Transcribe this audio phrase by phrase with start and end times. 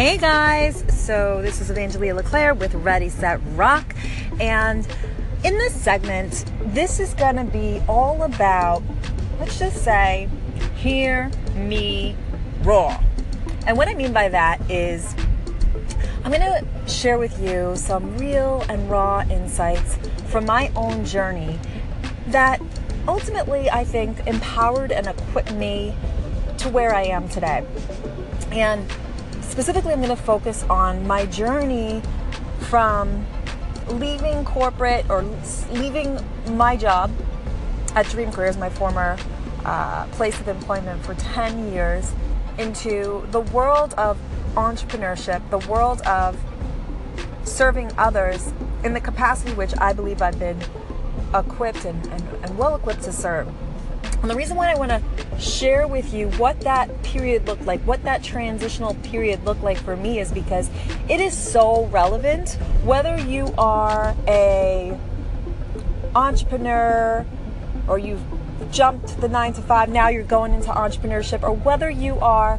[0.00, 3.94] Hey guys, so this is Evangelia LeClaire with Ready Set Rock,
[4.40, 4.88] and
[5.44, 8.82] in this segment, this is going to be all about,
[9.38, 10.30] let's just say,
[10.76, 12.16] hear me
[12.62, 12.98] raw.
[13.66, 15.14] And what I mean by that is,
[16.24, 19.98] I'm going to share with you some real and raw insights
[20.30, 21.58] from my own journey
[22.28, 22.58] that
[23.06, 25.94] ultimately I think empowered and equipped me
[26.56, 27.66] to where I am today.
[28.50, 28.90] And
[29.50, 32.00] specifically, I'm going to focus on my journey
[32.60, 33.26] from
[33.88, 35.24] leaving corporate or
[35.72, 36.18] leaving
[36.56, 37.10] my job
[37.94, 39.18] at Dream Careers, my former
[39.64, 42.12] uh, place of employment for 10 years,
[42.58, 44.18] into the world of
[44.54, 46.38] entrepreneurship, the world of
[47.44, 48.52] serving others
[48.84, 50.60] in the capacity which I believe I've been
[51.34, 53.48] equipped and, and, and well equipped to serve.
[54.22, 57.80] And the reason why I want to share with you what that period looked like,
[57.82, 60.68] what that transitional period looked like for me is because
[61.08, 62.58] it is so relevant.
[62.84, 64.98] Whether you are a
[66.14, 67.24] entrepreneur
[67.88, 68.22] or you've
[68.70, 72.58] jumped the 9 to 5 now you're going into entrepreneurship or whether you are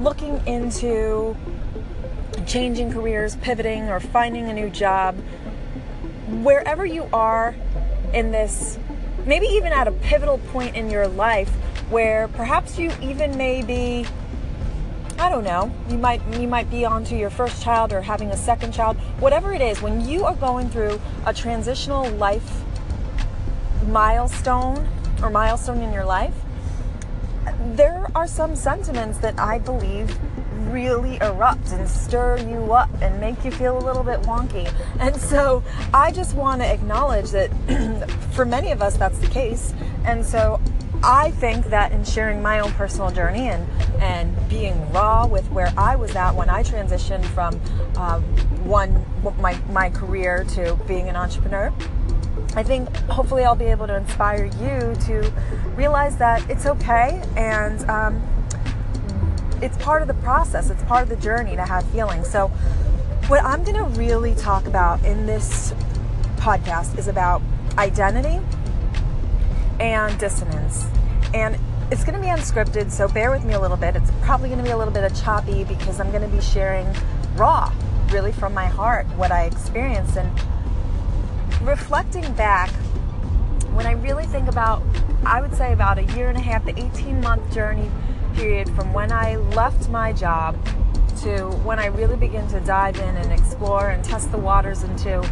[0.00, 1.36] looking into
[2.46, 5.16] changing careers, pivoting or finding a new job,
[6.42, 7.54] wherever you are
[8.12, 8.78] in this
[9.26, 11.50] maybe even at a pivotal point in your life
[11.90, 14.06] where perhaps you even may be
[15.18, 15.72] I don't know.
[15.88, 18.98] You might you might be onto your first child or having a second child.
[19.18, 22.62] Whatever it is, when you are going through a transitional life
[23.86, 24.86] milestone
[25.22, 26.34] or milestone in your life,
[27.74, 30.18] there are some sentiments that I believe
[30.70, 34.70] really erupt and stir you up and make you feel a little bit wonky.
[35.00, 35.62] And so
[35.94, 37.50] I just want to acknowledge that
[38.36, 39.72] for many of us that's the case.
[40.04, 40.60] And so
[41.02, 43.66] I think that in sharing my own personal journey and,
[44.00, 47.58] and being raw with where I was at when I transitioned from
[47.96, 48.22] um,
[48.64, 49.04] one
[49.40, 51.72] my, my career to being an entrepreneur,
[52.54, 55.32] I think hopefully I'll be able to inspire you to
[55.74, 58.22] realize that it's okay and um,
[59.62, 62.28] it's part of the process, it's part of the journey to have feelings.
[62.28, 62.48] So,
[63.28, 65.72] what I'm going to really talk about in this
[66.36, 67.42] podcast is about
[67.78, 68.40] identity
[69.80, 70.86] and dissonance.
[71.34, 71.58] And
[71.90, 73.96] it's going to be unscripted, so bear with me a little bit.
[73.96, 76.40] It's probably going to be a little bit of choppy because I'm going to be
[76.40, 76.86] sharing
[77.36, 77.72] raw,
[78.10, 80.16] really from my heart, what I experienced.
[80.16, 80.30] And
[81.62, 82.70] reflecting back,
[83.74, 84.82] when I really think about,
[85.24, 87.90] I would say about a year and a half, the 18 month journey
[88.34, 90.56] period from when I left my job
[91.22, 95.22] to when I really begin to dive in and explore and test the waters into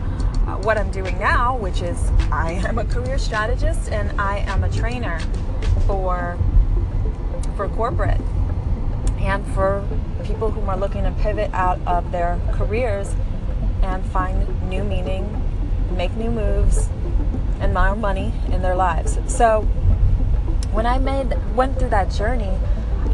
[0.46, 4.64] uh, what I'm doing now, which is I am a career strategist and I am
[4.64, 5.18] a trainer
[5.86, 6.38] for
[7.56, 8.20] for corporate
[9.20, 9.86] and for
[10.24, 13.14] people who are looking to pivot out of their careers
[13.82, 15.24] and find new meaning,
[15.96, 16.88] make new moves,
[17.60, 19.18] and more money in their lives.
[19.26, 19.62] So
[20.72, 22.58] when I made went through that journey,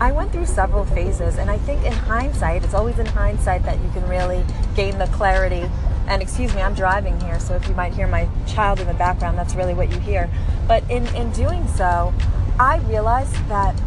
[0.01, 3.79] I went through several phases, and I think in hindsight, it's always in hindsight that
[3.83, 4.43] you can really
[4.75, 5.69] gain the clarity.
[6.11, 8.95] And excuse me, I'm driving here, so if you might hear my child in the
[8.95, 10.29] background, that's really what you hear.
[10.67, 12.13] But in, in doing so,
[12.59, 13.81] I realized that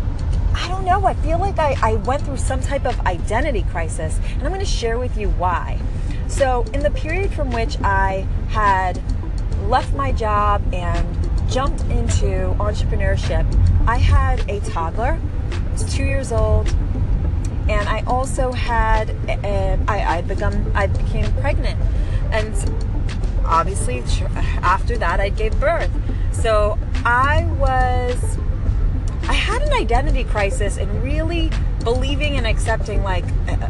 [0.56, 4.19] I don't know, I feel like I, I went through some type of identity crisis,
[4.33, 5.79] and I'm going to share with you why.
[6.28, 9.01] So, in the period from which I had
[9.67, 11.06] left my job and
[11.51, 13.45] jumped into entrepreneurship,
[13.88, 15.19] I had a toddler
[15.73, 16.67] was two years old,
[17.67, 21.80] and also had uh, I I become I became pregnant,
[22.31, 22.53] and
[23.46, 24.03] obviously
[24.62, 25.91] after that I gave birth.
[26.31, 28.38] So I was
[29.28, 31.52] I had an identity crisis and really
[31.84, 33.25] believing and accepting like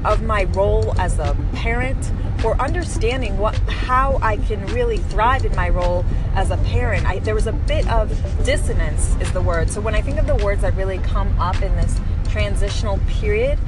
[0.05, 2.11] of my role as a parent
[2.43, 6.05] or understanding what how I can really thrive in my role
[6.35, 7.05] as a parent.
[7.05, 8.09] I, there was a bit of
[8.43, 9.69] dissonance is the word.
[9.69, 11.99] So when I think of the words that really come up in this
[12.29, 13.59] transitional period,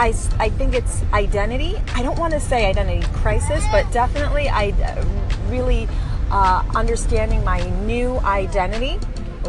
[0.00, 1.76] I, I think it's identity.
[1.94, 5.04] I don't want to say identity crisis, but definitely I uh,
[5.50, 5.86] really
[6.30, 8.98] uh, understanding my new identity.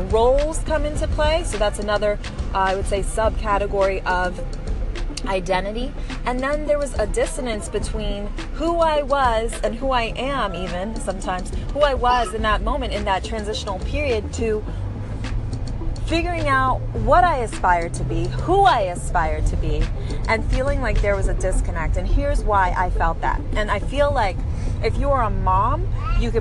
[0.09, 2.19] Roles come into play, so that's another,
[2.53, 4.37] uh, I would say, subcategory of
[5.25, 5.93] identity.
[6.25, 10.97] And then there was a dissonance between who I was and who I am, even
[10.97, 14.61] sometimes, who I was in that moment, in that transitional period, to
[16.11, 19.81] figuring out what I aspire to be, who I aspire to be,
[20.27, 21.95] and feeling like there was a disconnect.
[21.95, 23.39] And here's why I felt that.
[23.53, 24.35] And I feel like
[24.83, 25.87] if you are a mom,
[26.19, 26.39] you could